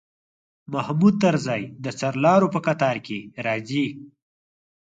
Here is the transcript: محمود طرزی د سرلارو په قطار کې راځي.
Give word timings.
محمود 0.73 1.15
طرزی 1.23 1.61
د 1.83 1.85
سرلارو 1.99 2.47
په 2.53 2.59
قطار 2.67 2.97
کې 3.05 3.19
راځي. 3.45 3.85